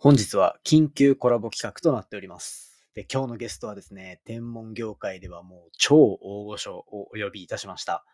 [0.00, 2.86] 本日は緊急コラボ企画となっております。
[2.94, 8.04] で、今日のゲストはですね、天文業界ではもう超大御所をお呼びいたしました。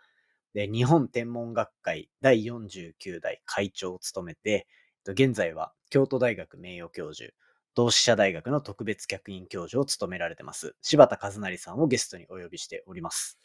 [0.54, 4.66] で、日本天文学会第49代会長を務めて、
[5.06, 7.34] 現在は京都大学名誉教授、
[7.74, 13.38] 同志社大学の特別客員教授を務められてます、柴田和成さんをゲストにお呼びしております。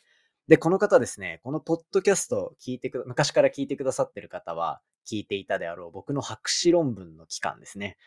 [0.48, 7.98] で、この方ですね、このポッドキャストを聞いてく、昔から聞いてくださってる方は、聞いていたであろう僕の博士論文の期間ですね。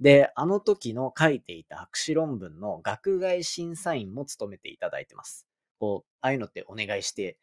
[0.00, 5.46] で、あの時の書いていた博士論文の学外審査員も務めていただいてます。
[5.78, 7.36] こう、ああいうのってお願いして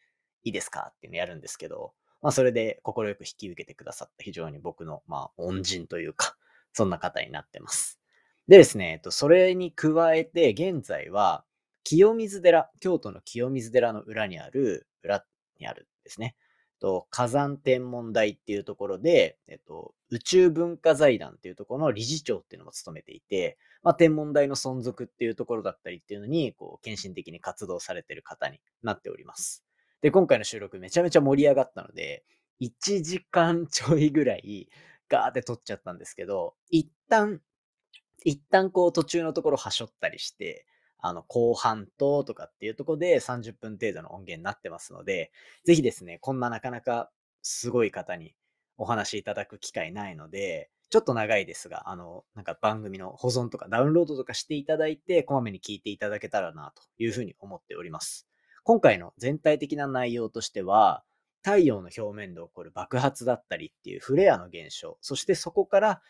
[0.44, 6.36] いいですかっていうのやるんですけど、まあそれで快く引き受けてくださった非常に僕の、まあ恩人というか、
[6.74, 8.00] そんな方になってます。
[8.48, 11.44] でですね、えっと、それに加えて現在は
[11.84, 15.26] 清水寺、京都の清水寺の裏にある、裏
[15.60, 16.36] にあるですね、
[16.80, 29.64] と火山天文台っていうところで、えっと、宇宙文化財団っていうところの理事長っていうのも務めていて、まあ、天文台の存続っていうところだったりっていうのに、こう、献身的に活動されてる方になっております。
[30.02, 32.24] で、今回の収録めちゃめちゃ盛り上がったので、
[32.62, 34.70] 1時間ちょいぐらい
[35.10, 37.42] ガーって撮っちゃったんですけど、一旦、
[38.24, 40.66] 一旦こう途中のところはしょったりして、
[41.00, 45.32] あの、後半ととかっていうところで30分程度の音源になってますので、
[45.64, 47.10] ぜひですね、こんななかなか
[47.42, 48.34] すごい方に
[48.78, 58.28] お話しいただく機会ないので、ちょっと長いですが、あの、なんか番組の保存とかダウンロードとかしていただいて、こまめに聞いていただけたらなというふうに思っております。
[58.64, 61.04] 今回の全体的な内容としては、
[61.44, 66.02] 太陽の表面で起こる爆発だったりっていうフレアの現象、そしてそこから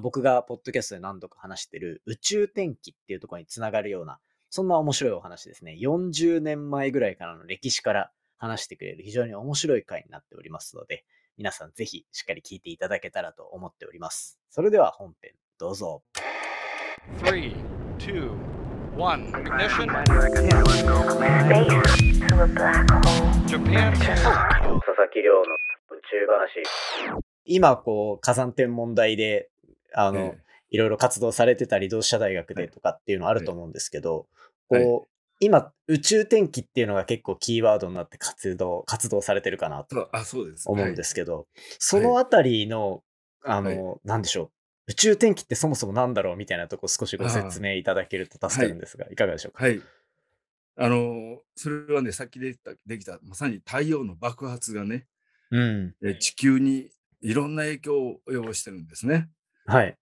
[0.00, 4.18] 僕がポッドキャストで何度か話してる宇宙天気っていうところにつながるような、
[4.56, 5.76] そんな面白いお話ですね。
[5.78, 11.04] 40年前ぐらいからの歴史から話してくれる非常に面白い回になっておりますので、
[11.36, 14.38] 皆さんぜひしっかり聞いていただけたらと思っております。
[14.48, 16.02] それでは本編どうぞ。
[17.22, 17.54] Three,
[17.98, 18.30] two,
[18.96, 19.30] one.
[19.32, 19.90] Ignition.
[21.50, 23.46] Space to a black hole.
[23.46, 23.92] Japan.
[23.92, 26.26] 佐々木亮の宇宙
[27.12, 27.20] 話。
[27.44, 29.50] 今、こう、火山天文台で、
[29.92, 30.38] あの、え
[30.70, 34.26] いろいろ活動されてたり、同志社大学でとかっていうのあると思うんですけど、
[34.70, 40.66] はいこう、今、宇宙天気っていうのが結構キーワードになって活動、活動されてるかなとそうあ、そうです。
[40.68, 41.46] 思うんですけど、
[41.78, 43.02] そのあたりの、
[43.44, 44.44] あの、なんでしょ
[44.88, 44.92] う。
[44.92, 49.64] 宇宙天気ってそもそもなんだろうみたいなとこ少しご説明いただけると助かるんですが、い、かがでしょうか？
[49.64, 49.76] はい。
[49.76, 49.82] はい。
[50.78, 55.06] あの、それはね、さっきできた、できた、まさに太陽の爆発がね、
[55.50, 55.94] うん。
[56.04, 56.90] え地球に
[57.20, 59.30] いろんな影響を及ぼしてるんですね。
[59.66, 59.96] はい。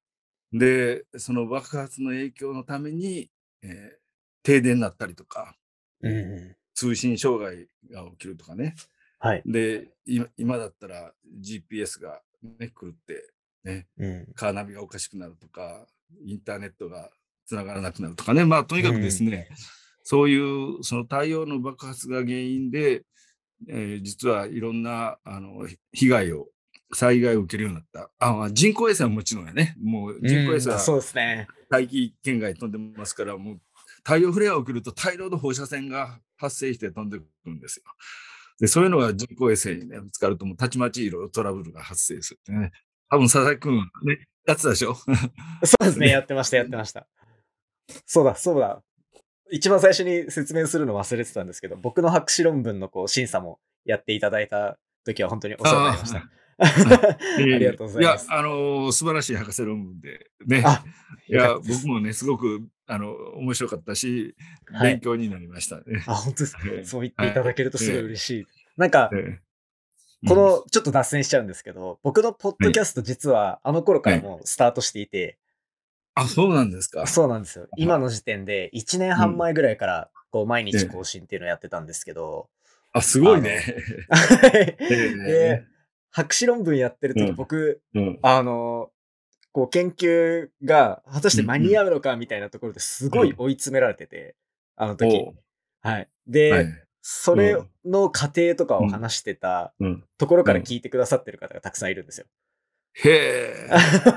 [0.52, 3.30] で、その爆発の影響のために、
[3.62, 4.03] えー
[4.44, 5.56] 停電になったりとか、
[6.02, 6.56] うん。
[6.74, 8.76] 通信障害が起きるとかね。
[9.18, 9.42] はい。
[9.46, 12.20] で、今今だったら GPS が
[12.60, 13.32] ね、狂って、
[13.64, 14.26] ね、うん。
[14.34, 15.86] カーナビがおかしくなるとか、
[16.24, 17.10] インターネットが
[17.46, 19.48] つながらなくなるとかね、まあとにかくですね、
[20.02, 23.02] そういうその太陽の爆発が原因で、
[23.68, 26.48] えー実はいろんなあの被害を、
[26.92, 28.10] 災害を受けるようになった。
[28.18, 31.48] あまあ人工衛星はもちろんやね、もう人工衛星はうんそうですね。
[31.70, 33.60] 大気圏外に飛んでますから、もう
[34.04, 37.84] 太陽フレアが起きると大量の放射線が発生して飛んでくるんですよ。
[38.60, 42.70] で、そういうのが人工衛星にね、ぶつかると、もうたちまちいろいろトラブルが発生するってね。
[43.10, 44.94] 多分佐々木君、ね、やってたでしょ？
[45.64, 47.06] そうですね、 ねやってました、やってました。
[48.06, 48.82] そうだ、そうだ。
[49.50, 56.30] 一番最初に説明するの忘れてたんですけど、僕の博士論文のこう審査もやっていただいた時は本当にお世話になりました。
[56.56, 60.62] ありがとうございますいや、あのー素晴らしい博士論文で、ね。
[60.64, 60.84] あ、
[61.28, 64.34] いや、僕もね、すごく、あの、面白かったし、
[64.72, 64.92] はい。
[64.92, 66.04] 勉強になりましたね。
[66.06, 66.62] あ、本当ですか？
[66.70, 66.84] ええ。
[66.84, 68.46] そう言っていただけるとすごい嬉しい。
[68.76, 69.40] なんか、ええ。
[70.26, 75.38] こ、の、ちょっと脱線しちゃうんですけど、僕のポッドキャスト実はあの頃からもうスタートしていて、
[76.14, 77.06] あ、そうなんですか？
[77.06, 77.66] そうなんですよ。
[77.76, 82.48] 今の時点で1年半前ぐらいから、こう、毎日更新っていうのをやってたんですけど、
[82.92, 83.60] あ、すごいね。
[84.54, 84.84] ええ
[85.26, 85.64] で、
[86.10, 87.34] 博士論文やってる時、うん。
[87.34, 88.18] 僕、うん。
[88.22, 88.90] あの、
[89.54, 94.34] こう、研究が果たして間に合うのかみたいなところですごい追い詰められてて、
[94.74, 95.30] あの時。
[95.80, 96.08] はい。
[96.26, 96.66] で、はい。
[97.02, 100.04] それの過程とかを話してたうん。
[100.18, 102.26] ところから聞いてくださってる方がたくさんいるんですよ。
[102.94, 103.68] へえ。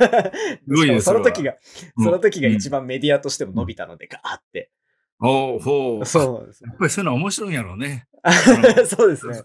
[0.67, 1.55] ごいその時が、
[1.97, 4.71] うんその時が一番メディアとしても伸びたので、ガーって。
[5.19, 6.05] おうほう。
[6.05, 8.07] そうやっぱりそういうのは面白いんやろうね。
[8.85, 9.41] そうですね。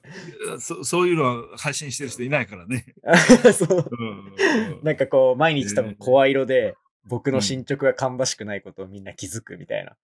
[0.59, 2.85] そそういうのは配信してる人いないからね。
[3.55, 3.91] そう。
[3.99, 6.75] うんなんかこう、毎日多分声色で、
[7.05, 9.97] 僕の進捗が芳しくないことをみんな気づくみたいな。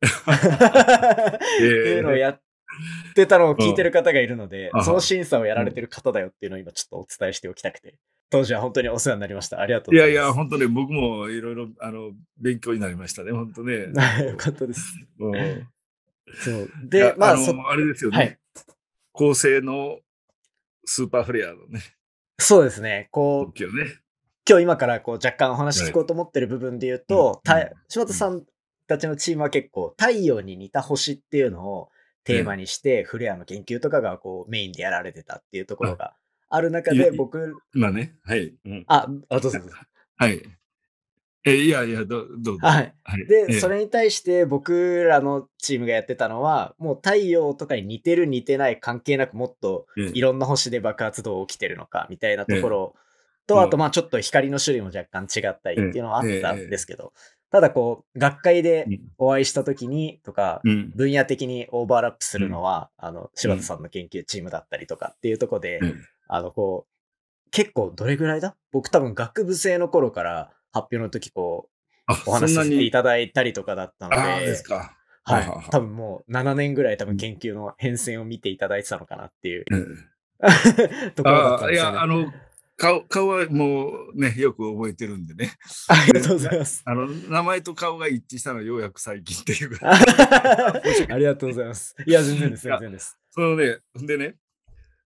[0.00, 2.42] っていうのをやっ
[3.14, 7.96] てたのを聞いてる方がいるので、うんその審査をやられてる方だよっていうのを今ちょっとお伝えしておきたくて。
[8.30, 9.60] 当時は本当にお世話になりました。
[9.60, 10.10] ありがとういます。
[10.10, 13.88] いやいや、本当ね、僕もいろいろあの勉強になりましたね、本当ね。
[14.24, 14.94] よかったです。
[15.18, 15.68] うん
[16.32, 16.70] そう。
[16.86, 17.36] いでや、まあ、
[17.70, 18.38] あれですよね、はい。
[19.12, 19.98] 構成の
[20.84, 21.80] スーパーフレアのね、
[22.38, 23.08] そうですね。
[23.10, 24.00] こう、今日ね。
[24.48, 28.42] 今日今からこう若干お話聞こうと思ってる部分で言うと、うんた柴田さん
[28.86, 31.90] たちのチームは結構太陽に似た星っていうのを
[32.24, 36.14] テーマにして、フレアの研究とかがこうメインでやられてたっていうところが
[36.50, 38.54] ある中で僕、今ね、はい。
[38.64, 39.76] うんあ、あ、どうぞどうぞ。
[40.16, 40.42] はい。
[41.46, 42.66] え、いやいや、どどうぞ。
[42.66, 42.94] はい。
[43.04, 43.26] はい。
[43.26, 57.12] で、ええそれに対して僕らのチームがやってたのは、もう太陽とかに似てる似てない関係なくもっとええいろんな星で爆発どう起きてるのかみたいなところえと、えあとまあちょっと光の種類も若干違ったりっていうのはあったんええですけど、
[57.50, 60.90] ただこう、学会でうんお会いした時にとか、うん。
[60.94, 66.00] 分野的にオーバーラップするのは、あの、柴田さんの研究チームだったりとかっていうところで、うん
[66.32, 68.56] あの、こう、結構どれぐらいだ？
[68.70, 72.90] 僕多分学部生の頃から発表の時こう、あ、お話しさせていに？
[72.90, 74.96] ただいたりとかだったので、ですか。
[75.24, 75.70] はい。
[75.70, 79.96] 多分もう7年ぐらい多分研究の変遷を見ていただいてたのかなっていううん
[81.14, 81.96] ところだったんですよ、ね。
[81.96, 82.32] や、あの、
[82.76, 85.52] 顔、顔はもうね、よく覚えてるんでね。
[85.88, 86.82] ありがとうございます。
[86.86, 89.90] あの、名前と顔が一致したのはようやく最近っていうか。
[89.92, 91.94] ありがとうございます。
[92.06, 93.18] いや、全然です、全然です。
[93.32, 94.36] そのね、でね、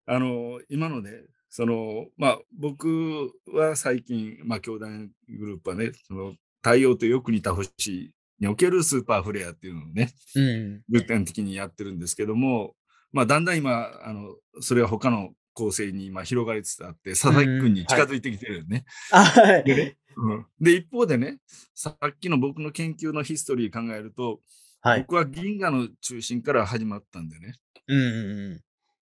[0.07, 1.11] あの、今のね、
[1.51, 10.83] その、まあ、僕は最近、まあ、教団グループはね、その、太陽とよく似た星におけるスーパーフレアっていうのをね、うん。
[10.89, 12.75] 重点的にやってるんですけども、
[13.13, 18.85] まあ、だんだん今、あの、それは他の構成に今広がりつつあって、佐々木君に近づいてきてるよね。
[19.13, 19.65] あ、はい。
[19.65, 21.39] でねうんで、一方でね、
[21.75, 24.41] さっきの僕の研究のヒストリー考えると、
[24.81, 25.01] はい。
[25.01, 27.55] 僕は銀河の中心から始まったんでね。
[27.87, 28.61] うんうん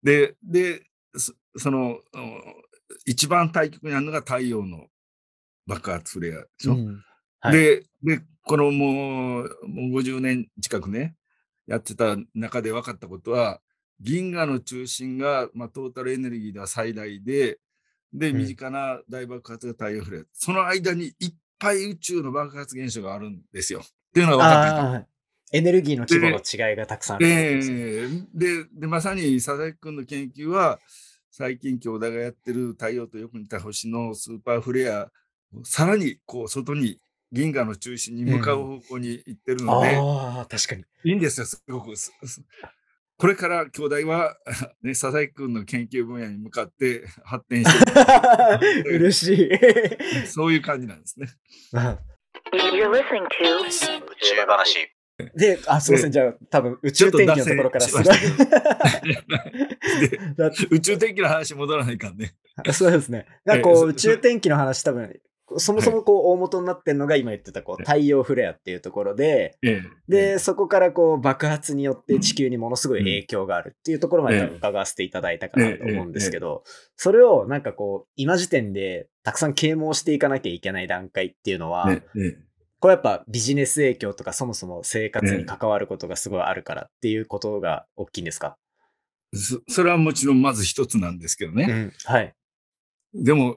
[0.07, 0.87] で、で、
[1.17, 2.43] そその、うん
[3.05, 4.87] 一番対極にあるのが太陽の
[5.67, 6.75] 爆発フレアでしょ。
[6.75, 6.79] うん。
[6.79, 7.03] うん
[7.41, 11.17] はいで、で、このもう、もう50年近くね、
[11.67, 13.61] やってた中で分かったことは、
[14.01, 17.59] 銀河の中心が、まあ、トータルエネルギーでは最大で、
[18.13, 20.23] で、うん身近な大爆発が太陽フレア。
[20.33, 23.81] その間にいっぱい宇宙の爆発現象があるんですよ。
[23.81, 23.83] っ
[24.15, 25.09] ていうのが分かった。
[25.53, 27.77] エネルギーの規模の違いがたくさんあるですね。
[27.79, 30.79] ええでで、まさに佐々木君の研究は、
[31.31, 35.09] 最近京田がやってる太陽とよく似た星のスーパーフレア、
[35.65, 36.99] さらにこう外に
[37.31, 40.85] 銀河の中心に向かう方向に行ってるので、ああ、確かに。
[41.05, 41.93] いいんですよ、すごく。
[43.19, 44.37] これから兄弟は、
[44.83, 49.49] ね、佐々木君の研究分野に向かって発展してい 嬉しい。
[49.49, 51.29] く、そういう感じなんですね。
[52.53, 53.71] You're listening to 宇
[54.21, 54.96] 宙話。
[55.35, 56.13] で、あ、すみません。
[56.13, 58.05] じゃあ、多分宇宙天気のところからすごい。
[60.71, 62.35] 宇宙的な話戻らないかんね。
[62.73, 63.27] そうですね。
[63.45, 65.19] なんかこ、う宇宙天気の話多分、
[65.59, 69.83] そもそもこう大元になってるのが今言ってたこう太陽フレアっていうところで、ええ。
[70.09, 76.65] で、そこからこう爆発によって地球にものすごい影響があるっていうところまで伺わせていただいたかなと思うんですけど、
[76.97, 81.89] それをなんかこう、今時点でたくさん啓蒙していかなきゃいけない段階っていうのは、
[82.87, 88.57] これやっぱビジネス影響とかそもそも生活に関わることがすごいあるからっていうことが大きいんですか、
[89.35, 91.65] そそれはもちろんまず一つなんですけどね。
[91.69, 91.93] うん。
[92.05, 92.33] はい。
[93.13, 93.57] でも、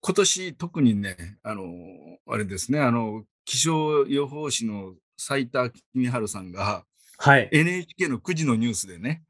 [0.00, 1.62] 今年特にね、あの、
[2.26, 6.86] あれですね、あの、気象予報士の斉田公春さんが、
[7.18, 7.50] はい。
[7.52, 9.24] NHK の9時のニュースでね、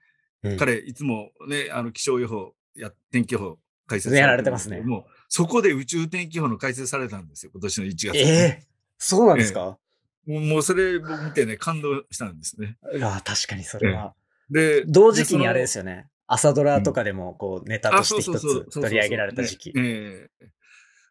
[0.44, 8.16] うん彼、いつもね、あの、気象予報や、天気予報解説やられてますもそこで宇宙天気予報の解説されたんですよ、今年の1月。
[8.16, 8.22] え
[8.62, 8.69] え
[9.02, 9.78] そうなんですか、
[10.26, 12.76] もうもうそれ僕見てね、感動したんですね。
[12.92, 14.14] うわ確かにそれは。
[14.50, 15.84] で、同時期にあれですよ。
[15.84, 16.08] よね。
[16.26, 19.72] 朝ドラとかでもこうネタとして一つ取り上げられた時期。
[19.76, 20.50] ええ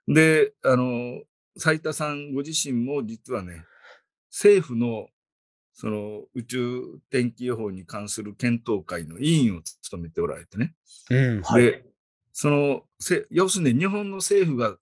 [0.08, 1.22] で、あの、
[1.58, 3.64] 斉田さんご自身も実はね、
[4.32, 5.08] 政府の
[5.74, 10.74] その宇宙天気予報に関する検討会の委員を務めておられてね。
[11.10, 11.64] うん、はい。
[11.64, 11.86] で、
[12.34, 14.78] その、せ要するに日本の政府が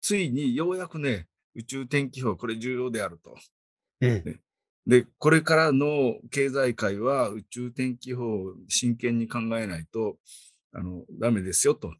[0.00, 3.36] ついにようやくね、宇宙天気予報、これ重要であると。
[4.00, 4.40] うん。
[4.86, 10.16] で、これからの経済界は宇宙天気予報を真剣に考えないと、
[10.72, 11.92] あの、ダメですよと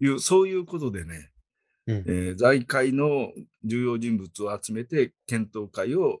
[0.00, 1.30] いう、そういうことでね、
[1.86, 3.30] うんえー財界の
[3.62, 6.20] 重要人物を集めて検討会を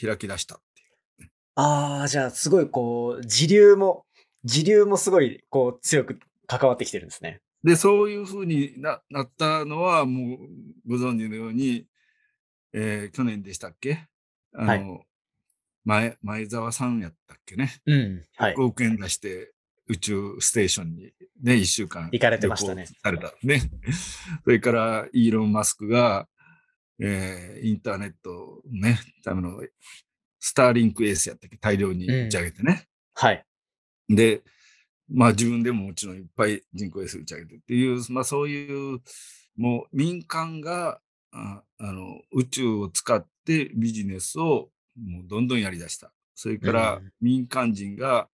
[0.00, 0.58] 開き出したっ
[1.18, 1.30] ていう。
[1.54, 4.06] ああ、じゃあすごいこう、時流も、
[4.44, 7.40] 時流もすごいこう強く関わってきてるんですね。
[7.62, 10.38] で、そういうふうにななったのは、もう
[10.86, 11.86] ご存知のように、
[12.72, 14.06] えー去年でしたっけ？
[14.54, 15.06] あの、はい
[15.84, 17.80] 前、前澤さんやったっけね。
[17.86, 18.24] うん。
[18.36, 18.62] はい5。
[18.64, 19.52] 億円出して、
[19.86, 23.32] 宇宙ステーションにね、1週間行かれてましたねれた。
[23.44, 23.60] ね。
[24.42, 26.28] それから、イーロン・マスクが、
[26.98, 29.62] えーインターネットね、ための、
[30.40, 32.88] スターリンクエースやったっけ、大量に打ち上げてね。
[33.14, 33.46] はい。
[34.08, 34.42] で、
[35.08, 39.00] まあ自分でももちろんいっぱい人工衛星打ち上げてっていう、まあそういう、
[39.56, 46.12] もう民間がああの宇宙を使ってビジネスをもうどんどんやり出した。
[46.34, 48.28] それからうん民間人が、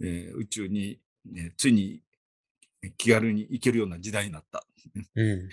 [0.00, 2.02] えー宇宙に、ね、ついに
[2.96, 4.64] 気軽に行けるような時代になった。
[5.14, 5.48] うん。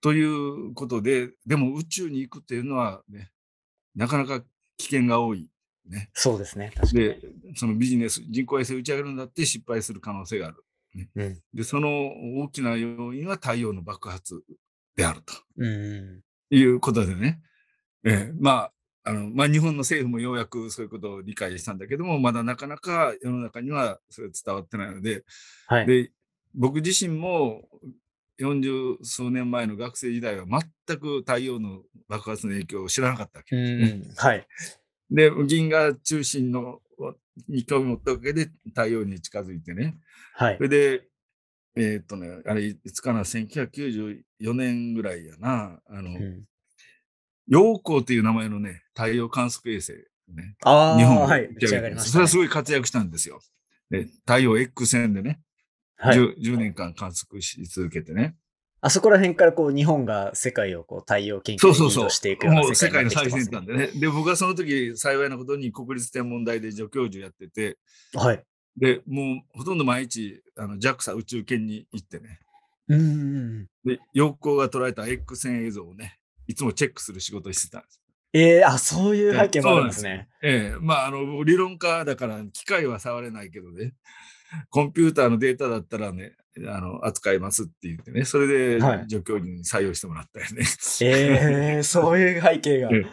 [0.00, 3.32] ということで、でも宇宙に行くっていうのはね、
[3.94, 4.44] なかなか
[4.76, 5.48] 危険が多い。
[5.86, 6.10] ね。
[6.12, 6.72] そうですね。
[6.92, 7.20] で、
[7.54, 10.64] そのビジネス、人工衛星打ち上げるんだって失敗する可能性がある。
[11.14, 11.42] うん。
[11.54, 11.88] で、その
[12.42, 14.42] 大きな要因は太陽の爆発
[14.96, 16.22] であるとうん。
[16.56, 17.40] いうことでね、
[18.04, 18.72] ええまあ、
[19.04, 25.24] あの、まあ、日本の政府もようやくそういうことを理解したんだけども、まだなかなか世の中にはそれ伝わってないので、
[25.66, 25.86] はい。
[25.86, 26.10] で、
[26.54, 27.62] 僕自身も
[28.38, 34.12] 40数年前の学生時代は全く太陽の爆発の影響を知らなかったわけうですね。
[34.12, 34.14] ん。
[34.16, 34.46] はい。
[35.10, 36.80] で、銀河中心の
[37.48, 39.96] に興味持ったわけで太陽に近づいてね。
[40.34, 40.64] はいそ。
[40.64, 41.08] れで、
[41.74, 44.22] えーっとね、あれ、いつかな、1994
[44.54, 46.44] 年ぐらいやな、あの、うん
[47.48, 49.94] 陽光という名前のね、太陽観測衛星、
[50.28, 51.48] ね、ああ、日本をはい。
[51.48, 52.30] 打打ち上がりました、それはね。
[52.30, 53.40] すごい活躍したんですよ。
[53.90, 55.40] で太陽 X 線でね、
[55.96, 56.16] はい。
[56.16, 58.36] 10, 10年間観測し続けてね。
[58.80, 64.00] あそこら辺からこう日本が世界をこう太陽研究にリーそうそうそうドしていくようなもう世世界にな界の最ってきてますね先端でね。
[64.00, 67.78] で、僕はその時、幸いなことに国立天文台で助教授やってて、
[68.14, 68.44] はい。
[68.76, 72.40] で、もうほとんど毎日、あの JAXA 宇宙圏に行ってね、
[72.88, 73.66] うんうん。
[73.84, 78.00] で、陽光が捉えた X 線映像をね、いつもチェックする仕事をしてたんです。
[78.34, 80.28] ええあ、そういう背景もあるんですね。
[80.42, 83.92] ええまあ、あの、理論家だから機械は触れないけどね、
[84.70, 86.34] コンピューターのデータだったらね、
[86.68, 90.64] あの、扱いますって言ってね、それではい助教授に採用してもらったよね。
[91.00, 92.90] ええ そういう背景が。
[92.92, 93.06] ええ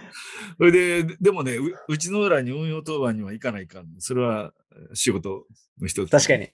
[0.58, 3.88] それで、でもね、ううちの裏に運用当番には行かないかん。
[4.00, 4.54] それは
[4.94, 5.46] 仕事
[5.80, 6.10] の一つ。
[6.10, 6.38] 確か。
[6.38, 6.50] に。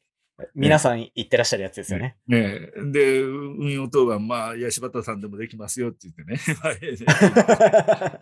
[0.54, 2.18] 皆さん言ってらっしゃるやつですよね。
[2.28, 6.38] ねえで、運用当番、まあ、いや、柴田さんでもできますよって言ってね。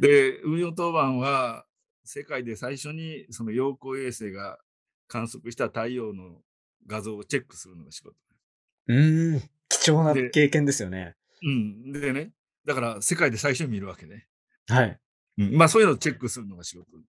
[0.00, 1.66] で、運用当番は、
[2.04, 4.58] 世界で最初にその陽光衛星が
[5.08, 6.40] 観測した太陽の
[6.86, 8.16] 画像をチェックするのが仕事。
[8.88, 9.42] うん。
[9.68, 11.14] 貴重なで経験ですよね。
[11.42, 11.92] うん。
[11.92, 12.32] でね、
[12.64, 14.26] だから世界で最初に見るわけね。
[14.68, 14.98] はい。
[15.38, 17.02] うん、まあそういうのをチェックするのが仕事、ね。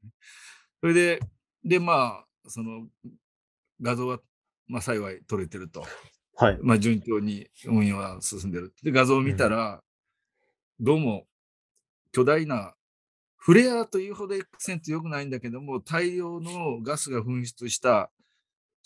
[0.82, 1.20] それで、
[1.64, 2.88] で、まあ、その
[3.82, 4.20] 画像は、
[4.68, 5.86] まあ幸い撮れてると。
[6.36, 6.60] はい。
[6.62, 8.74] まあ順調に運用は進んでる。
[8.84, 9.82] で、画像を見たら、
[10.80, 11.26] どうも
[12.12, 12.74] 巨大な、
[13.38, 18.12] フレアというほど X 線って良くないんだけども、大量のガスが噴出した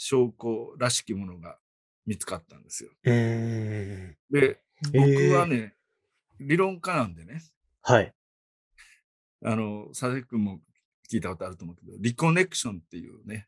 [0.04, 1.60] 証拠らしきものが
[2.08, 2.90] 見つかったんですよ。
[3.04, 4.18] うーん。
[4.32, 4.60] で、
[4.94, 5.76] えー僕はね、
[6.40, 7.40] 理論家なんでね、
[7.84, 8.12] はい。
[9.46, 10.60] あの、佐々木君も
[11.08, 13.48] 聞いたことあると思うけど、リコネクションっていうね、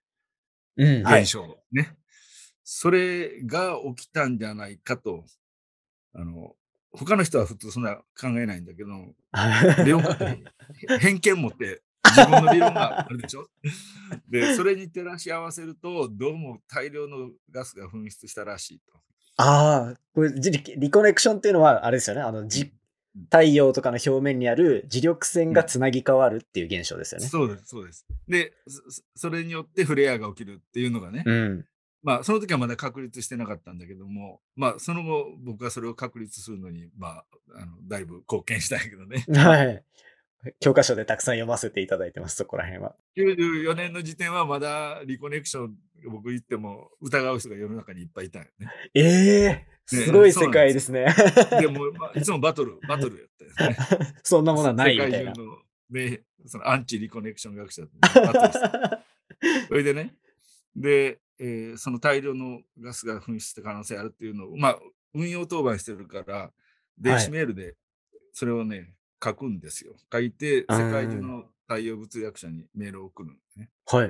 [0.78, 1.04] うん。
[1.04, 1.32] はい現。
[1.32, 1.98] 象、ね。
[2.64, 5.26] それが起きたんじゃないかと、
[6.14, 6.56] あの、
[6.92, 8.90] 他の人は普通そんな考えないんだけど、
[9.84, 11.82] 理論家って偏見持って
[12.14, 13.48] 自分の理論があるでしょ？
[14.30, 18.94] で、それに照らし合わせると、どうも大量のガスが噴出したらしいと。
[19.38, 22.22] ああ、これじリリコネクションっていうのは、あれですよね。
[22.22, 22.72] あの、じ
[23.30, 27.28] 太陽とかの表面にある磁力線がつなぎ変わるっていう現象ですよね。
[27.28, 28.06] そうです、そうです。
[28.28, 28.82] で、そ
[29.16, 31.66] それによってフレアが起きるっていうのがね、うん。
[32.02, 39.26] まあ、その時はまだ確立してなかったんだけども、まあ、その後、僕はそれを確立するのに、まあ、あのだいぶ貢献したんやけどね。
[39.36, 39.84] はい。
[40.60, 42.96] 教科書でたくさん読ませていただいてます、そこら辺は。
[43.18, 45.76] 94年の時点はまだリコネクション、
[46.10, 48.68] 僕言っても疑う人が世の中にいっぱいいたんよね。
[48.94, 49.02] え
[49.46, 51.14] えすごい世界ですね。
[51.60, 53.78] でも、 まあ、いつもバトル、バトルやったよね。
[54.24, 55.34] そんなものはないみたいな世界。
[55.34, 55.58] 中の、
[55.90, 57.84] ね、そのアンチリコネクション学者
[59.68, 60.16] それでね、
[60.76, 64.80] で、えーその大量のガスが噴出した可能性あるっていうのを、まあ、
[65.14, 66.52] 運用当番してるから、
[66.98, 67.76] 電子メールで
[68.32, 69.96] それをね、書くんですよ。
[70.12, 73.70] 書いて、世界中の太陽物理学者にメールを送るんですね。
[73.86, 74.08] はい。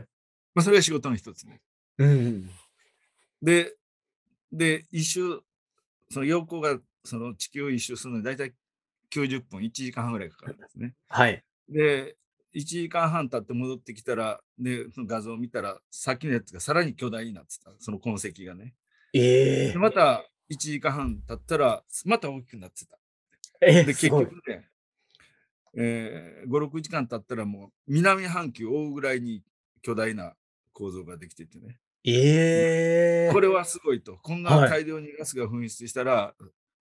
[0.56, 1.62] まあ、それが仕事の一つね。
[1.98, 2.50] うん。
[3.42, 3.76] で、
[4.52, 5.42] で、一周、
[6.10, 8.54] その陽光がその地球を一周するのに大体
[9.12, 10.94] 90分、1時間半ぐらいかかるんですね。
[11.08, 11.44] はい。
[11.70, 12.16] で、
[12.56, 18.74] 1時間半経って戻ってきたら、で、その画像を見たら、さっきのやつがさらに巨大になってた、その痕跡がね。
[19.14, 22.98] えで、また1時間半経ったら、また大きくなってた。
[23.62, 24.10] ええで、結。
[24.10, 24.70] 局ね、
[25.76, 29.44] えー、5、6時間経ったらもう南半球を覆うぐらいに
[29.82, 30.34] 巨大な
[30.72, 31.80] 構造ができててね。
[32.06, 34.18] ええこれはすごいと。
[34.22, 36.34] こんはない大量にガスが噴出したら、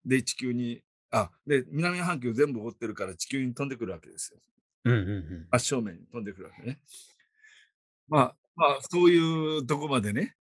[0.05, 4.41] で、地球に、あ、で、南半球全部覆ってるから地球に飛んでくるわけですよ。
[4.85, 5.49] うんうんうん。
[5.53, 6.81] 真正面に飛んでくるわけね。
[8.09, 10.35] まあ、まあ、そういうとこまでね、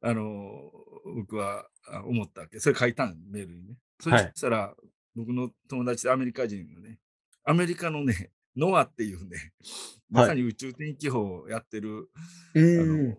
[0.00, 0.72] あの、
[1.04, 2.60] 僕はあ思ったわけ。
[2.60, 3.76] それ書いたん、メールにね。
[4.00, 4.74] そはいしたら、
[5.14, 6.98] 僕の友達でアメリカ人のね、
[7.44, 9.52] アメリカのね、 ノアっていうね、
[10.08, 12.10] まさに宇宙天気法をやってる、
[12.54, 13.18] うあんの。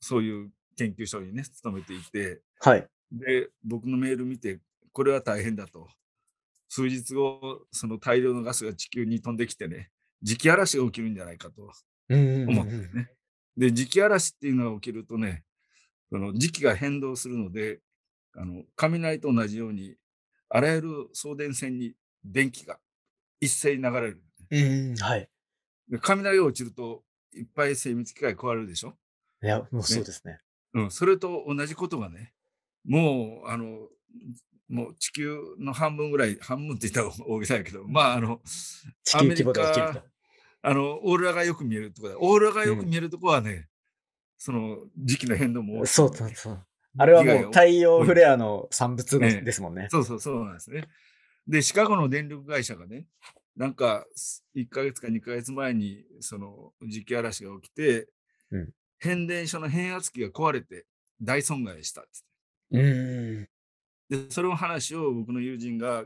[0.00, 2.88] そういう研究所にね、勤めていて、はい。
[3.10, 4.60] で、僕のメール見て、
[4.92, 5.88] これは大変だと。
[6.68, 9.90] 数日後、その大量のガスが地球に飛んできてね、
[10.22, 11.62] 磁気嵐が起きるんじゃないかと
[12.08, 13.10] 思ってね。
[13.56, 15.44] で、磁気嵐っていうのが起きるとね、
[16.10, 17.80] その磁気が変動するので、
[18.32, 19.96] あの雷と同じように、
[20.48, 21.94] あらゆる送電線に
[22.24, 22.80] 電気が
[23.44, 24.22] 一斉に流れる。
[24.50, 24.96] うんうん。
[24.96, 25.28] はい。
[25.88, 27.02] で雷が落ちると、
[27.34, 28.94] いっぱい精密機械壊れるでしょ？
[29.42, 30.40] いや、もうそうですね。
[30.72, 32.32] うん、それと同じことがね、
[32.84, 33.88] もう、あの、
[34.68, 38.40] もう地球の半分ぐらい、半分って言ったら大げさやけど、まあ、あの、
[39.04, 40.02] 地球規模で起きると。
[40.62, 43.68] あの、オーロラがよく見えるとこオーロラがよく見えるところはね、
[44.38, 46.66] その時期の変動も多いそうそうそう。
[46.96, 49.88] あれはもう太陽フレアの産物ねですもんね。
[49.90, 50.88] そうそうそうなんですね。
[51.46, 53.06] で、シカゴの電力会社がね、
[53.56, 54.04] なんか
[54.56, 58.08] 1ヶ月か2ヶ月前にその磁気嵐が起きて、
[58.50, 60.86] うん変電所の変圧器が壊れて
[61.20, 62.22] 大損害したっつっ
[62.70, 63.48] うん。
[64.08, 64.16] て。
[64.16, 66.04] で、その話を僕の友人が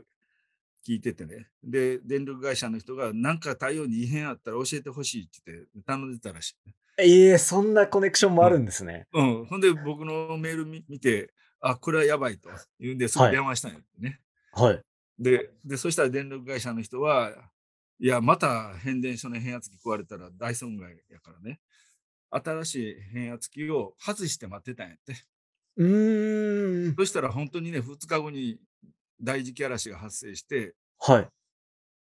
[0.85, 1.47] 聞いててね。
[1.63, 6.55] で、電力会社の人がなんか太陽に異変あったら教えてほしいって言って頼んでたらしい。
[6.97, 9.07] ええそんなコネクションもあるんですね。
[9.13, 9.45] うん。
[9.45, 11.31] ほんで僕のメール見見て、
[11.61, 14.19] あ、これはやばいと言うんですぐはい電話したんやね。
[14.51, 14.81] はい。
[15.19, 17.31] で、で、そしたら電力会社の人は、
[17.99, 21.59] いや、また変電所の変圧器壊れたら大損害やからね。
[22.31, 25.15] 新しい変圧器を外して待ってたんやって。
[25.75, 26.95] うーん。
[26.95, 28.59] そしたら本当にね、2日後に
[29.21, 31.27] 大磁気嵐が発生して、はい。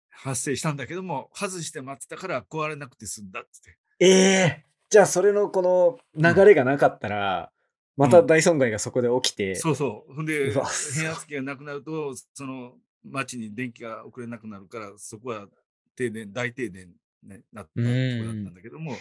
[0.09, 3.77] 発生したんだけども、外して待ってたから壊れなくて済んだって。
[3.99, 7.51] ええじゃあそれのこの流れがなかったら、
[7.97, 10.13] また大損害がそこで起きて、そうそう。
[10.13, 12.73] ほんで、変圧器がなくなると、その
[13.05, 15.47] 町に電気が送れなくなるから、そこは
[15.95, 16.89] 停電、大停電
[17.23, 18.95] になったところだったんだけども、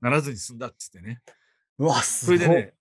[0.00, 1.20] ならずに済んだって言ってね。
[1.78, 2.38] うわ、すごい。
[2.38, 2.74] それでね、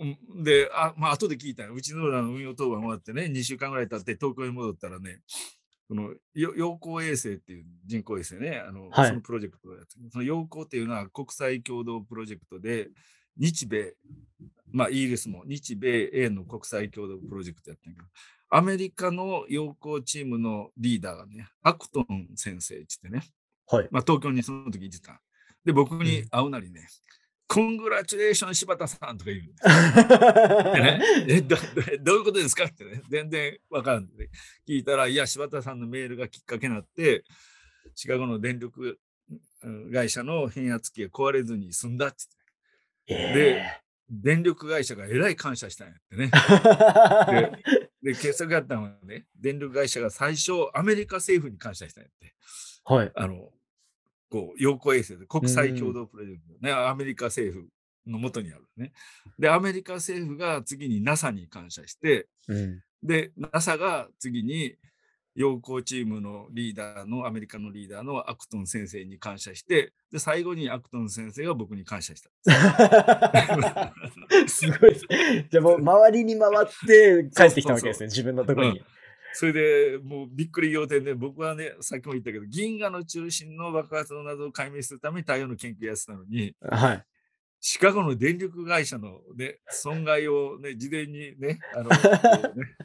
[0.00, 0.04] う
[0.40, 1.74] んで、あ、まあ、後で聞いたよ。
[1.74, 5.20] うちのらの運用当番終わってね、2週間ぐらい経って東京に戻ったらね、
[5.86, 12.88] そのよ陽光衛星っていう人工衛星ね、あの、はいそのプロジェクトをやってるその陽光っていうのは国際共同プロジェクトで、
[13.36, 13.94] 日米、
[14.72, 18.06] まあ、イギリスも日米英の国際共同プロジェクトやってるけど、
[18.56, 23.32] アメリカの陽光チームのリーダーがね、アクトン先生って言ってね、
[23.66, 23.88] はい。
[23.90, 25.20] まあ、東京にその時行ってた。
[25.64, 26.86] で、僕に会うなりね、
[27.48, 31.62] コングラチュレーション柴田さんとか言うんですでね、 えどど
[32.00, 32.66] どういうことですか？
[32.66, 34.30] ってね、全然わからんで、ね、
[34.68, 37.24] 聞いたら、いや、柴田さんのメールがきっかけになって、
[37.96, 39.00] シカゴの電力
[39.64, 46.30] うん会社の変圧器が壊れずに済んだっつって、え電力会社がえらい感謝したんやってね。
[48.04, 52.34] えで、傑作やったのはね、電力会社が最初、アメリカ政府に感謝したんやって。
[52.84, 53.12] はい。
[53.14, 53.50] あの、
[54.30, 57.68] こう、陽光衛星で国際共同プロジェクトね、アメリカ政府
[58.10, 58.92] のもとにあるね。
[59.38, 62.82] で、アメリカ政府が次に NASA に感謝して、うん。
[63.02, 64.76] で、NASA が次に
[65.34, 72.30] 陽光チームのリーダーの、アメリカのリーダーのアクトン先生に感謝して、で、最後にアクトン先生が僕に感謝した。
[74.46, 74.94] すごい。
[75.50, 78.82] じゃあもう周りに回って帰ってきたわけですね、自分のところに。
[79.32, 87.04] それでもうびっくり仰天で、僕はね、さっきも言ったけど、銀河の中心の爆発の謎を解明するために太陽の研究やってたのに、はい。
[87.66, 91.88] シカゴの電力会社の、ね、損害を、ね、事前にね、あの、
[92.54, 92.76] ね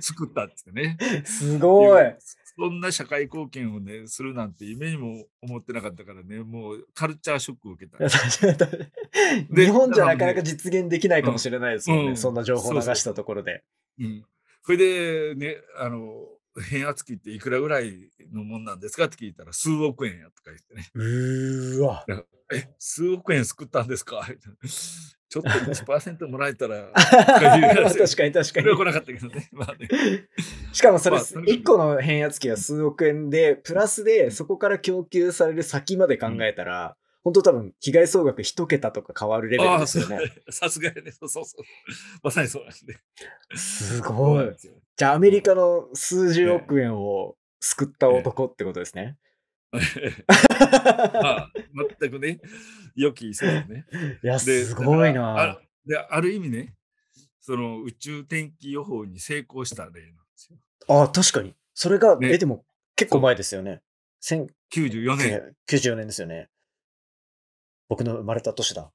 [0.00, 0.96] 作ったってね。
[1.24, 2.04] すごい。
[2.56, 7.98] そんな社会貢献をね、するなんて夢にも思ってなかったからね、もうカルチャーショックを受けた。
[9.50, 12.08] で日本じゃなかなか実現できないかもしれないですもんね。
[12.10, 13.62] うんそんな情報を流したところで。
[13.98, 14.24] うん。
[14.62, 16.26] それでね、あの、
[16.68, 19.04] 変圧器っていくらぐらいのもんなんですか？
[19.04, 20.90] って聞いたら、数億円やとか言ってね。
[20.94, 22.04] うーわ。
[22.52, 24.26] え、数億円救ったんですか？
[24.28, 24.68] みたいな
[25.32, 29.48] ちょっと1%もらえたら、 確かに確かそにれは来なかったけどね。
[29.54, 29.88] まあね。
[30.72, 40.18] しかもそれ、まあとにかく1個の変圧器が数億円で、プラスでそこから供給される先まで考えたら、本当多分、被害総額一桁とか変わるレベルですよね。
[40.48, 41.12] さすがやね。
[41.12, 41.64] そうそうそう。
[42.24, 42.98] まさにそうなんで
[43.54, 44.50] すごい
[45.00, 49.16] じゃあ、アメリカの数十億円を救った男ってことですね。
[49.72, 51.50] まあ、
[51.98, 52.38] 全くね、
[52.94, 53.86] 予期せずね。
[54.22, 55.62] いや、ですごいなあ。
[55.86, 56.74] で、ある意味ね、
[57.40, 60.58] その宇宙天気予報に成功した例なんですよ。
[60.86, 61.56] あ、確かに。
[61.72, 63.80] それが、ねえ、でも結構前ですよね。
[64.20, 65.56] 94年。
[65.66, 66.50] 1994年ですよね。
[67.88, 68.92] 僕の生まれた年だ。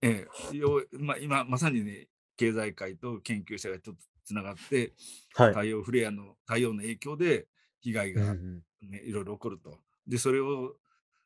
[0.00, 4.92] ええようまあ、今まさにね、経済界と研究者がちょっとつながって、
[5.34, 5.48] はい。
[5.50, 7.46] 太陽フレアの太陽の影響で
[7.80, 9.78] 被害が、うんうんねいろいろ起こると。
[10.06, 10.74] で、それを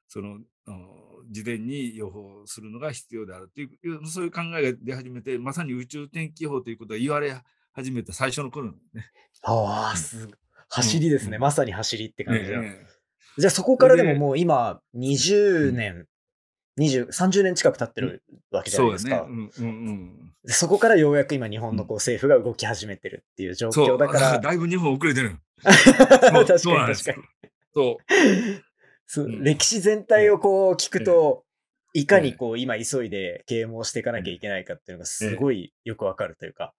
[0.07, 0.39] その
[1.29, 7.35] 事前に予報するのが必要であるというそういう考えが出始めて、まさに宇宙天気予報ということが言われ
[7.73, 8.79] 始めた最初の頃ね。
[9.43, 10.33] ああ、すご
[10.69, 11.37] 走りですね。
[11.37, 12.63] うんまさに走りって感じだ。
[12.63, 13.01] ええ
[13.39, 16.07] じゃあそこからでもでもう今20年、
[16.81, 19.25] 20、30年近く経ってるわけじゃないですか。
[19.27, 19.29] そね。
[19.29, 20.33] うんうんうん。
[20.45, 24.39] でそこからようやく今日本のこう政府が動き始めてるっていう状況だから。
[24.41, 25.37] だいぶ日本遅れてる。
[25.63, 27.19] 確かに確かに。
[27.75, 27.99] そ
[29.17, 29.45] う。
[29.45, 31.45] 歴史全体をこう聞くと、
[31.93, 36.73] いかにこう今急いで啓蒙していかなきゃいけないかっていうのがすごいよくわかるというか。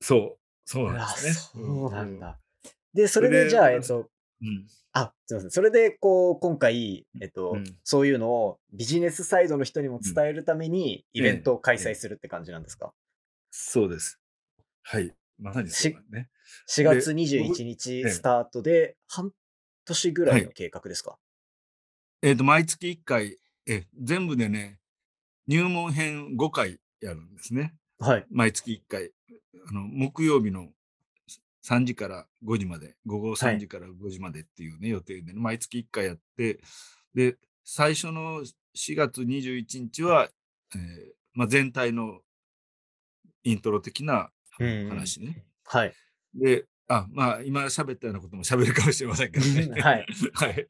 [0.00, 0.38] そう。
[0.64, 1.32] そうなんあですね。
[1.32, 2.38] そうなんだ。
[2.92, 4.10] で、それでそれでじゃあ、えっと、
[4.42, 4.66] うん。
[4.98, 5.50] あ、すみません。
[5.50, 12.94] それで、こう、今回、えっと、うんそういうのをビジネスサイドの人にも伝えるために、イベントを開催するって感じなんですか、
[13.50, 14.18] そうです。
[14.82, 15.12] はい。
[15.38, 16.30] まさにそうだね。
[16.70, 19.32] ?4 月で21日ええスタートで、半
[19.84, 21.18] 年ぐらいの計画ですか、
[22.22, 24.78] えっ、と、毎月1回、え、全部でね、
[25.46, 27.74] 入門編5回やるんですね。
[27.98, 28.26] はい。
[28.30, 29.12] 毎月1回。
[29.68, 30.70] あの、木曜日の
[31.66, 36.60] 3時から5時まで、午後3時から5時までっていうね、予定でね、毎月1回やって、
[37.14, 38.42] で、最初の
[38.76, 40.28] 4月21日は、
[40.74, 40.80] えー
[41.34, 42.20] まあ、全体の
[43.42, 45.44] イントロ的な話ね。
[45.64, 45.92] はい。
[46.34, 49.80] で、あ、まあ、今喋ったようなことも喋るかもしれませんけどね。
[49.80, 50.06] はい。
[50.34, 50.66] はい。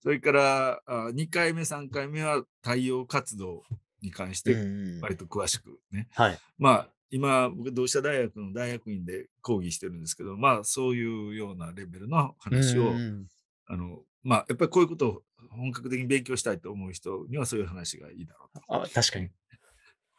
[0.00, 3.64] それから、あ2回目、3回目は太陽活動
[4.00, 6.08] に関しうんてうん割と詳しくね。
[6.12, 6.38] はい。
[6.58, 13.26] まあ、今、僕、同志社大学の大学院で講義してるんですけど、まあ、そういうようなレベルの話を、うんうん
[13.70, 18.74] あの、まあ、やっぱりこういうことを本格的に勉強したいと思う人にはそういう話がいいだろうと。
[18.82, 19.28] あ確かに。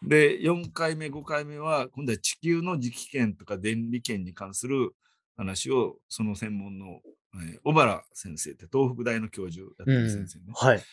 [0.08, 4.96] で、4回目、5回目は、今度は地球の磁気圏とか電離圏に関する
[5.36, 7.02] 話を、その専門の、
[7.36, 10.46] えー小原先生って東北大の教授やってうんる先生ね。
[10.56, 10.84] はい。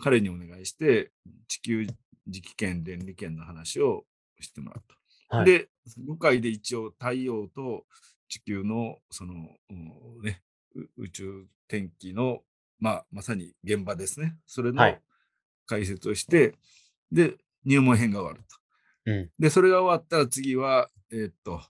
[0.00, 1.12] 彼にお願いして、
[1.46, 4.04] 地球磁気圏、電離圏の話を
[4.40, 4.96] してもらった。
[5.28, 5.44] はい。
[5.44, 5.68] で、
[6.06, 7.84] 5回で一応太陽と
[8.28, 9.34] 地球のその、
[9.70, 10.42] うんね、
[10.74, 12.40] う宇宙天気の、
[12.78, 14.36] まあ、まさに現場ですね。
[14.46, 15.00] それのはい
[15.66, 16.54] 解説をして、
[17.12, 18.56] で、入門編が終わると。
[19.12, 21.60] うんで、それが終わったら次は、えーっと、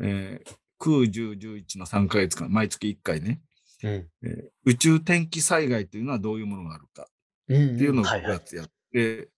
[0.00, 3.40] えー、9、10、11の3ヶ月間、毎月1回ね、
[3.82, 3.90] うん。
[3.90, 7.08] えー宇宙天気災害というのはどういうものがあるか
[7.48, 9.28] うんうんっていうのを9はいはい。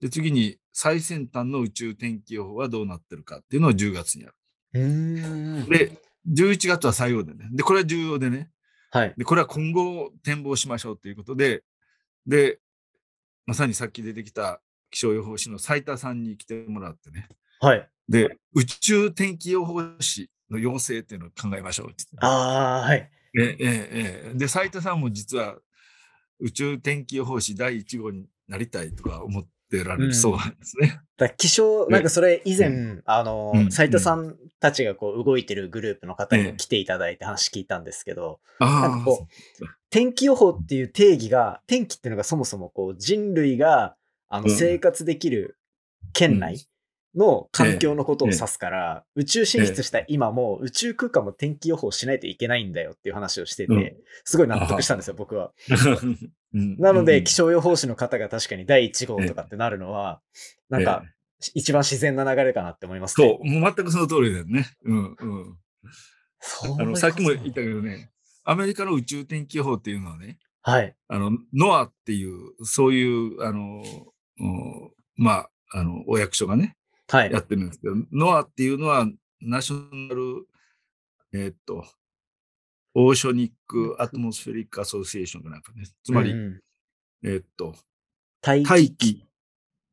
[0.00, 4.34] で、次に最先端の宇宙天気予報はどうなってるかっていうのを10月にやる。
[4.74, 5.68] うーん。
[5.68, 5.92] で、
[6.28, 7.48] 11月は最後でね。
[7.52, 8.50] で、これは重要でね。
[8.90, 9.14] はい。
[9.16, 11.62] で、これは今後を展望しましょうということで、
[12.26, 12.60] で、
[13.46, 14.60] まさにさっき出てきた
[14.90, 17.28] 気象予報士の斉田さんに来てもらってね。
[17.60, 17.88] はい。
[18.08, 22.28] で、宇宙天気予報士の要請っていうのを考えましょうって言ってあ
[22.78, 23.10] あ、はい。
[23.38, 25.56] ええええええで、斉田さんも実は
[26.40, 31.00] 宇宙天気予報士第1号になりたいとか思ってられるそうなんですね。
[31.16, 33.70] だから気象、なんかそれ以前、うあのう、ん。
[33.70, 39.28] 斉田さんたちがこう動いてるグループの方に来ていただいて話聞いたんですけど、あなんかこ
[39.60, 43.96] う、天気予報っていう定義が、天気っていうのがそもそもこう人類が
[44.28, 44.50] あのうん。
[44.50, 45.58] 生活できる
[46.12, 46.66] 県内
[47.16, 53.92] の環境のことを指すから、宇宙進出した今も宇宙空間も天気予報しないといけないんだよっていう話をしてて、うん
[54.24, 55.52] すごい納得したんですよ、僕は。
[56.52, 60.20] う んなので、うん気象予報士の方が確かに第1号とかってなるのは、
[60.68, 61.04] なんか、
[61.54, 63.26] 一番自然な流れかなって思いますね。
[63.26, 64.66] そう、もう全くその通りだよね。
[64.84, 65.58] うんうん。
[66.78, 68.10] あの、さっきも言っいたけどね、
[68.44, 70.94] アメリカの宇宙天気予報っていうのはね、はい。
[71.08, 73.82] あの、ノアっていう、そういう、あの、
[74.38, 76.76] うんまあ、あの、お役所がね、はい。
[77.12, 79.06] やってるんですけど、ノアっていうのは、
[79.40, 80.46] ナショナル、
[81.32, 81.84] えーっと、
[82.94, 86.38] オーショニック・アトモスフェリック・アソシエーションかなんかね、つまり、うん。
[86.38, 86.60] うん
[87.22, 87.74] えーっと、
[88.40, 89.26] 大大気、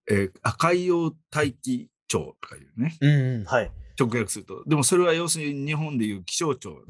[0.10, 3.72] えーあ海洋大気庁とかいうね、うんうん、はい。
[4.00, 4.64] 直訳すると。
[4.66, 6.84] でもそれは要するに日本でいう気象庁なんよ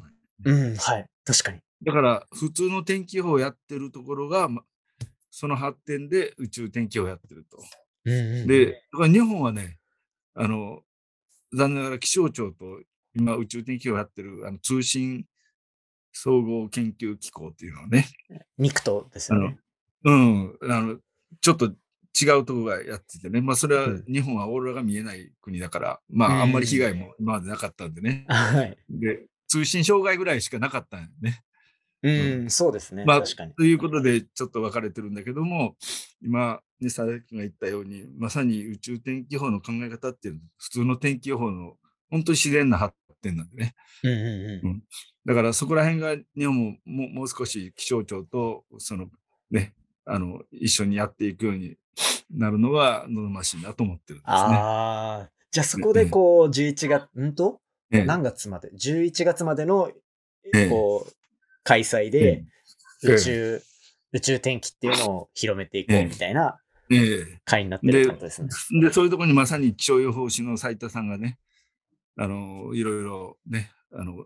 [0.45, 1.05] うん、はい。
[1.25, 1.59] 確かに。
[1.83, 4.63] だから、普通の天気予報をやってるところが、ま
[5.31, 7.57] その発展で宇宙天気予報をやってると。
[8.05, 9.79] うんうん、で、だから日本はね、
[10.37, 10.81] あの、
[11.53, 12.81] 残念ながら気象庁と
[13.15, 15.25] 今宇宙天気をやってるあの通信
[16.13, 18.07] 総合研究機構っていうのをね、
[18.57, 19.59] ミクトですよね。
[20.03, 20.99] うん、あの、
[21.41, 21.73] ちょっと
[22.19, 28.25] 違うところがやっててね、まあそれはうん日本はオーロラが見えない国だから、まああんまり被害も今までなかったんでね。
[28.29, 28.77] はい。
[28.89, 31.43] で、通信障害ぐらいしかなかったんよね。
[32.03, 32.11] う
[32.45, 33.05] ん、そうですね。
[33.05, 33.23] まあ。
[33.23, 35.75] ということで、ちょっと分かれてるんだけども、
[36.21, 41.73] 今、ね、佐々木君が言ったように、まさに宇宙天気予報の考え方っていう普通の天気予報の
[42.09, 43.75] 本当に自然な発展なんでね。
[44.03, 44.83] うんうんうん。
[45.25, 49.07] だからそこら辺が日本ももうもう少し気象庁と、その
[49.51, 49.73] ね、
[50.05, 51.77] あの、一緒にやっていくように
[52.31, 54.33] なるのが望ましいなと思ってるんですね。
[54.33, 57.59] ああ、じゃあそこでこう、11月、んと
[57.91, 59.91] ええ何月まで ?11 月までの、
[60.53, 61.13] ええこう、
[61.63, 62.45] 開催で、
[63.03, 63.61] ええ宇宙、
[64.13, 66.66] 宇宙天気っていうのを広めていこうみたいなええ
[67.45, 68.49] 会になってるってですね。
[68.81, 71.37] で、そういうところにまさに気象予報士の斉田さんがね、
[72.17, 74.25] あの、いろいろね、あの、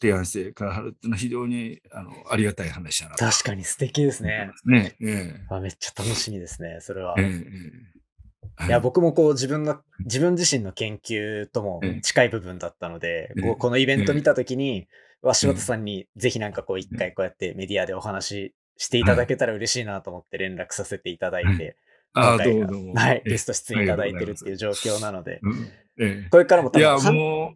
[0.00, 3.24] 提案してくださるっていうのは非常にあのありがたい話だなと。
[3.24, 4.50] 確かに素敵ですね。
[4.66, 4.96] ね。
[5.00, 7.14] えあめっちゃ楽しみですね、それは。
[7.18, 8.66] ええええ。
[8.66, 8.70] い。
[8.70, 12.00] や、僕もこう自分の、自分自身の研究ともええ。
[12.02, 13.54] 近い部分だったので、ええ。
[13.54, 14.88] このイベント見たときに、
[15.22, 21.76] わ柴ええ田さんにぜひなんかこう一回こうやってメディアでお話ししていただけたら嬉しいなと思って連絡させていただいて、
[22.14, 22.94] あどうも。
[22.94, 25.52] はい、ええゲスト出演いただいてるっていう状況なので、うん。
[25.98, 27.54] ええこれからも多いや、分はんも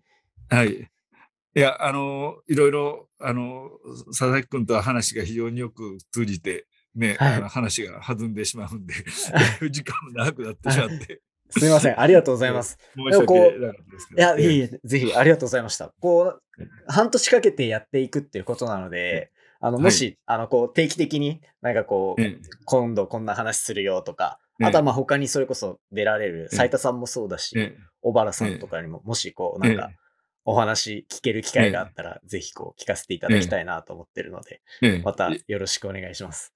[0.51, 0.73] う、はい。
[0.73, 3.71] いや、あの、いろいろ、あの、
[4.09, 7.35] 佐々木君とは話が非常によく通じて、ね、はい。
[7.35, 8.95] あの話が弾んでしまうんで、
[9.71, 12.79] 時間も長くなってしまって、すみません、ありがとうございます。
[12.97, 14.21] 申し訳なかったですけど。
[14.21, 15.93] いや、いえいええ、ぜひありがとうございました。
[16.01, 16.43] こう、
[16.89, 22.39] 半年かけてやっていくっていうことなので、あの、もし、あの、こう、定期的になんかこう、ええ。
[22.65, 30.09] 今度こんな話するよとか、ええあとはまあ他にそれこそ出られるええ斉田さんもそうだし、え小原さんとかにも、もしこう、なんかええ
[30.51, 36.55] お話聞ける機会があったら、ぜひこう、聞かせていただきたいなと思ってるので、ええまたよろしくお願いします。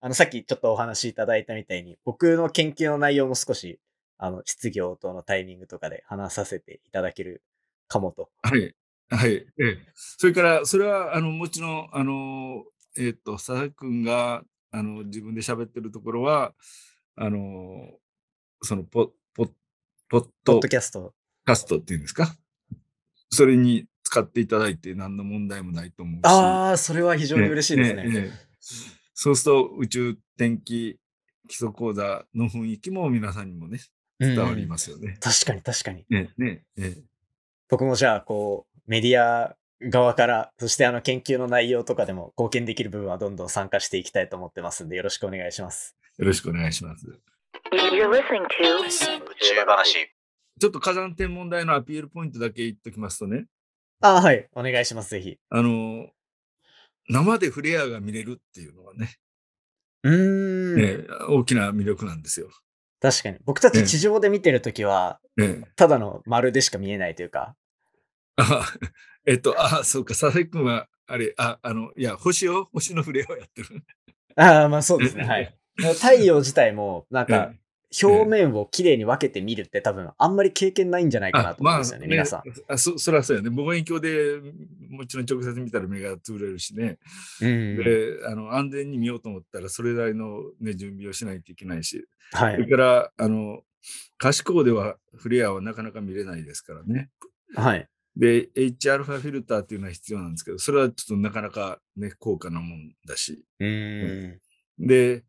[0.00, 3.80] あの、さっきちょっとお話しいただいたみたいに、僕の研究の内容も少し、
[4.16, 7.42] あの、質疑応答のタイミングとかで話させていただける
[7.88, 8.30] かもと。
[8.42, 8.76] はい。
[9.10, 9.34] はい。
[9.34, 9.78] ええ。
[9.94, 12.64] それから、それは、あの、もちろん、あの、
[12.96, 16.54] えっ、と、佐々木君が、あの、自分で喋ってるところは、
[17.16, 17.90] あの、
[18.62, 19.50] その、ポ、ポ、ポッ
[20.08, 21.14] ポッドドキャスト。
[21.44, 22.34] カストっていうんですか？
[23.30, 26.20] それに使っていただいて何の問題もないと思うし。
[26.24, 28.04] ああ、それは非常に嬉しいですね。
[28.06, 28.52] ええええ
[29.14, 30.98] そうすると宇宙天気
[31.48, 33.80] 基礎講座の雰囲気も皆さんにもね、
[34.18, 35.16] 伝わりますよね。
[35.20, 36.04] 確かに確かに。
[36.08, 37.02] ねねええ
[37.68, 45.96] 僕もじゃあ、こう、メディア側から、そしてあの研究の内容とかでも貢献できる部分はどんどん参加していきたいと思ってますんで、よろしくお願いします。
[46.18, 47.06] よろしくお願いします。
[50.60, 53.46] ちょっと火山天文台のアピールポイントだけ言っときますとね、
[54.00, 54.48] ああ、はい。
[54.54, 55.38] お願いします、ぜひ。
[55.48, 56.08] あの、
[57.08, 59.16] 生でフレアが見れるっていうのはね、
[60.02, 60.80] うーん。
[60.80, 62.50] ええ大きな魅力なんですよ。
[63.00, 63.38] 確かに。
[63.44, 67.56] 僕たええち地上で見てるときは、ええただの丸でしか見えないというか。
[68.36, 68.66] あ
[69.24, 73.84] えっと、あ、そうか、佐々木君は、あれ、あ、あの、いや、星を、星のフレアをやってる。
[74.36, 75.24] ああ、まあそうですね。
[75.24, 75.56] はい。
[75.76, 77.58] 太陽自体も、なんかえ、
[78.02, 82.42] 表面をきれいに分けて見るって多分、あんまり経験ないんじゃないかなあと思うんですよね、皆さん。
[82.72, 83.50] あそそりゃそうやね。
[83.50, 84.40] 望遠鏡で
[84.88, 86.98] もちろん直接見たら目が潰れるしね。
[87.40, 87.76] うん。
[87.76, 92.54] であの安全に見ようと思ったらそれなりの、ね、準備をしないといけないし、はい。
[92.54, 93.62] それからあの
[94.18, 97.10] 可視光ではフレアはなかなか見れないですからね。
[97.54, 97.88] はい。
[98.16, 103.42] で、Hα フィルターっていうのは必要なんですけど、それはちょっとなかなかね、高価なもんだし。
[103.58, 104.40] うーん。
[104.78, 105.24] で、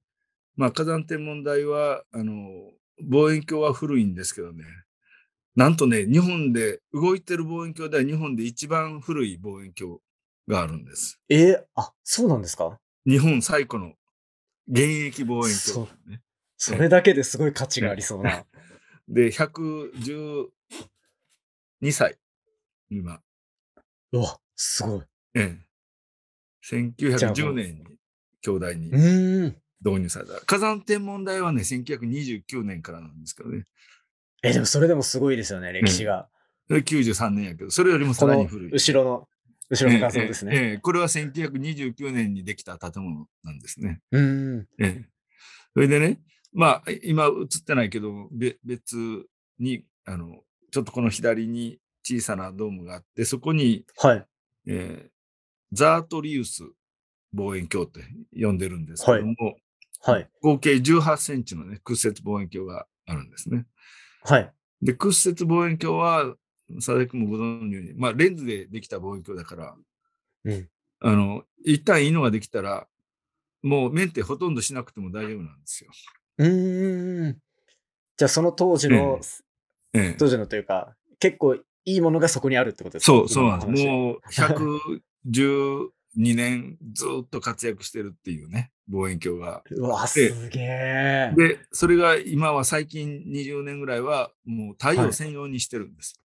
[0.56, 4.64] まあ火山天文台は、あの、望遠鏡は古いんですけどね、
[5.56, 10.00] なんとね、日本で、動いてる望遠鏡では日本で一番古い望遠鏡
[10.48, 11.20] があるんです。
[11.30, 12.80] えーあ、そうなんですか？
[13.06, 13.94] 日本最古の
[14.68, 16.22] 現役望遠鏡、ね。
[16.58, 18.46] それだけですごい価値がありそうな。
[19.10, 20.50] で、112
[21.92, 22.18] 歳、
[22.90, 23.22] 今。
[24.14, 25.06] うわ、すごい。
[25.36, 25.58] ええ、
[26.62, 27.84] じゃあも1910う年に
[28.42, 29.63] 兄弟にうーん。
[29.84, 30.40] 導入された。
[30.46, 33.66] 火山天文台はね、1929年からなんですけどね。
[34.44, 36.30] え、でもそれでもすごいですよね、歴史が。
[36.68, 38.72] それ93年やけど、それよりもさらに古い。
[38.72, 39.28] 後ろの、
[39.70, 40.56] 後ろの画像ですね。
[40.56, 44.02] ええええこれは1929年にできた建物なんですね。
[44.12, 44.68] うーん。
[44.80, 45.06] ええ
[45.74, 46.22] それでね、
[46.54, 48.96] まあ、今映ってないけど、べ別
[49.60, 54.28] に、あの、ちょっとこの左に小さなドームがあって、そこに、はい。
[54.68, 55.14] えー
[55.74, 56.64] ザートリウス
[57.34, 58.02] 望遠鏡って
[58.40, 59.56] 呼んでるんですけども、はい。
[60.42, 63.66] 合計18センチのね、屈折望遠鏡があるんですね。
[64.24, 64.54] はい。
[64.82, 66.36] で、屈折望遠鏡は、
[66.76, 69.76] 佐々木もご存知のように、まあ、レンズでできた望遠鏡だから、
[70.46, 70.70] うん。
[71.00, 72.88] あの、一旦いいのができたら、
[73.62, 75.92] もうメンテほとんどしなくても大丈夫なんですよ。
[76.38, 77.38] うーん。
[78.18, 79.22] じゃあその当時の、
[79.94, 83.14] ええ、当時のというか、結構いいものがそこにあるってことですか？
[83.14, 83.86] そう、そうなんです。
[83.86, 84.20] もう
[86.18, 89.64] 112年ずっと活躍してるっていうね、望遠鏡が。
[89.70, 91.34] 話うわ、すげえ。
[91.36, 96.20] で、それが今は最近20年ぐらいはもう太はい陽専用にしてるんです。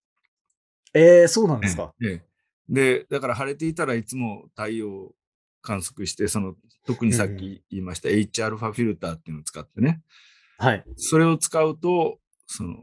[0.94, 1.92] えー、そうなんですか？
[2.03, 2.29] ええ
[2.68, 5.14] で、だから晴れていたらいつも太陽を
[5.62, 6.55] 観測して、その
[6.87, 10.03] 特にさっき言いました Hα フィルターっていうのを使ってね、
[10.59, 10.85] はい。
[10.96, 12.77] それを使うと、その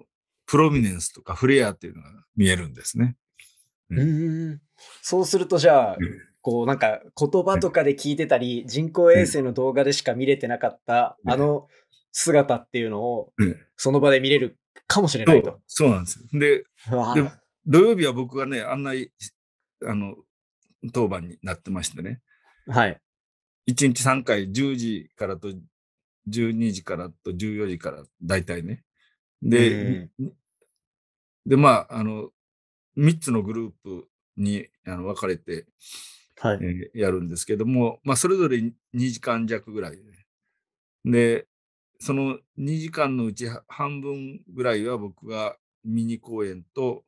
[0.47, 3.15] プロミネンスとかフレアっていうのが見えるんですね。
[3.91, 4.61] うーん。
[5.01, 11.67] そうするとじゃあええ、こうなんか言葉とかで聞いてたり、人工衛星の動画でしか見れてなかった、ええあの
[12.11, 15.59] 姿っていうのをええその場で見れるかもしれそないうと。
[15.65, 16.39] そうなんですよ。
[16.39, 16.63] で、
[17.65, 19.11] 土曜日は僕がね、案内、
[19.87, 20.17] あの、
[20.93, 22.21] 当番になってましてね、
[22.67, 23.01] はい。
[23.67, 25.47] 1日3回、10時からと
[26.29, 28.83] 12時からと14時から、大体ね。
[29.41, 30.11] で、
[31.47, 32.29] で、まあ、あの、
[32.97, 35.65] 3つのグループにあの分かれて、
[36.39, 36.59] はい。
[36.61, 40.03] えーやるんですけども、まあ、それぞれ2時間弱ぐらいで。
[41.05, 41.47] で、
[41.99, 47.03] その2時間のうち半分ぐらいは僕がミニ公演と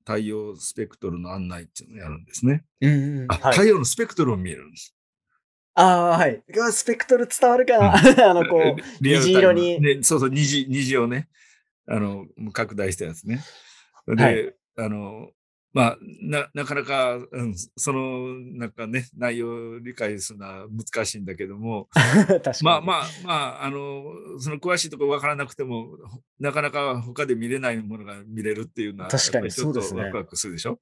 [0.00, 2.64] 太陽スペクトルの案内っていうのをやるんですね。
[2.80, 3.26] うんうん。
[3.28, 4.94] あ、はい太陽のスペクトルを見えるんです。
[5.74, 6.42] ああ、はい。
[6.72, 7.94] スペクトル伝わるかな、
[8.30, 11.28] あの、こう、虹色にね、そうそう、虹、虹をね、
[11.86, 13.44] あの、拡大したやつね。
[14.06, 15.30] で、はいあの、
[15.74, 21.88] まあ、な、なかなか、うん、その、なんかね、内容を理解するのは難しいんだけども。
[22.62, 24.04] まあまあまあ、あの、
[24.38, 30.80] その詳しいところ分からなくても、ほなかなか他で見れないものが見れるっていうのは、確かにちょっとそうですねワクワクするでしょ？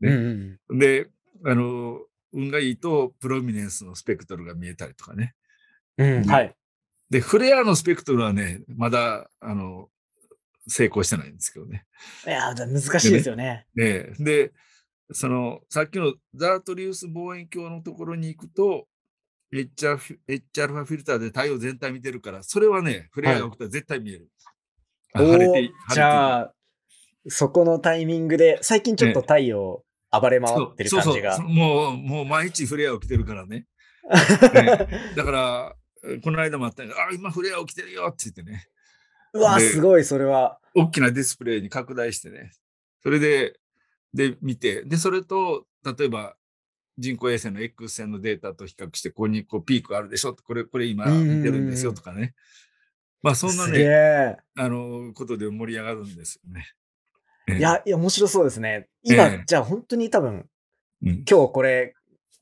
[0.00, 0.78] ねうんうん。
[0.78, 1.10] で、
[1.44, 2.00] あの、
[2.32, 5.34] 運がいいと、プロミネンスのスペクトルが見えたりとかね。
[5.98, 6.54] うん、はい。
[7.10, 9.90] で、フレアのスペクトルはね、まだ、あの、
[10.68, 11.84] 成功してないんですけどね。
[12.26, 13.66] いや、難しいですよね。
[13.74, 14.52] で、で、
[15.12, 18.86] その、さっきのザートリウス望遠鏡のところに行くと、
[19.52, 24.30] Hα フィ Hα フィルターで太陽全体見てるから、それはね、フレアが起きたら絶対見える。
[25.14, 26.54] あお晴れてじゃあ、
[27.28, 31.46] そこのタイミングで、最近ちょっと太陽暴れ回ってる感じがそうそう。
[31.48, 33.66] そうもう、もう毎日フレア起きてるからね。
[34.54, 38.66] ねだから、えこの間もあったよあ、今フレア起きてるよって言ってね。
[39.34, 40.58] うわ、ですごい、それは。
[40.74, 42.52] 大きなディスプレイに拡大してね、
[43.02, 43.58] それで、
[44.14, 46.36] で、見て、で、それと、例えば、
[46.98, 50.34] 人工衛星の X 線のデータと比較して、ここにこうピークあるでしょ？
[50.34, 52.34] これ、これ今見てるんですよとかね。
[53.22, 54.36] まあ、そんなね、え。
[54.56, 56.66] あの、ことで盛り上がるんですよね。
[57.48, 58.88] ええい、や、いや、面白そうですね。
[59.02, 60.46] 今、ええじゃあ本当に多分、
[61.02, 61.94] うん、今日これ、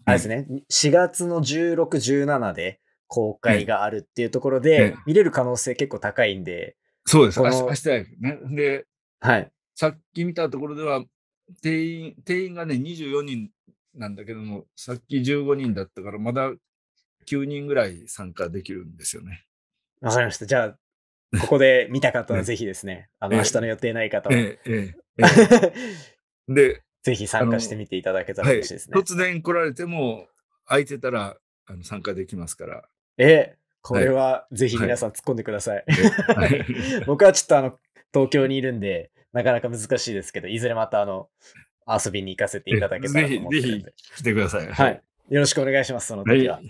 [0.04, 6.76] あれですね、4月の16、17で公開があるっていうところえでえ、見れる可能性結構高いんで、
[7.06, 7.40] そうです。
[7.40, 8.38] 明日明日やね。
[8.54, 8.86] で、
[9.20, 9.50] はい。
[9.74, 11.04] さっき見たところでは、
[11.62, 13.50] 定員、定員がね、24人
[13.94, 16.52] なんだけども、さっき15人だったから、まだ
[17.26, 19.44] 9人ぐらい参加できるんですよね。
[20.00, 20.46] わかりました。
[20.46, 25.24] じゃあ、ここで見た方は ぜひですね、あの、ええ明日の予定ない方は、ええ、ええ、え
[26.48, 26.52] え。
[26.52, 28.98] で、ぜひ参加してみていただけたらはい、嬉しいですね。
[28.98, 30.28] 突然来られても、
[30.66, 31.36] 空いてたら
[31.66, 32.88] あの参加できますから。
[33.18, 35.84] え、これはぜひ皆さん突っ込んでください。
[36.36, 36.64] はい
[37.06, 37.78] 僕はちょっとあの、
[38.12, 41.28] 東京にいるんで、なかなか難しいですけど、いずれまたあの、
[41.86, 43.94] 遊びに行かせていただけたらと思ってるんで。
[44.16, 44.66] 来てください。
[44.66, 45.02] はい。
[45.30, 46.40] よろしくお願いします、そのはい。
[46.40, 46.60] 時は。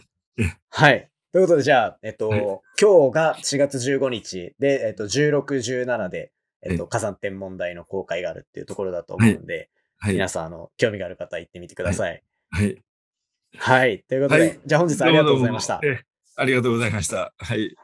[0.70, 1.10] はい。
[1.32, 2.40] ということで、じゃあ、えっと、はい
[2.80, 5.44] 今日が4月15日で、えっと、16、
[5.84, 9.68] 17で、えっと、は火山天文台の公開があるっていうところだと思うんで、
[9.98, 10.14] はい。
[10.14, 12.22] 皆さん、あの、興味がある方は行ってみてください。
[12.50, 12.82] はい。
[13.56, 14.04] はい。
[14.08, 15.88] ということで、はいじゃあ本日ありがとうございましたど。
[15.88, 16.04] もどう
[16.36, 17.32] ありがとうございました。
[17.38, 17.80] はい。